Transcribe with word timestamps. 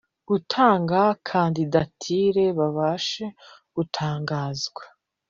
gutanga 0.29 0.99
candidature 1.29 2.45
babashe 2.57 3.25
gutangazwe 3.75 4.81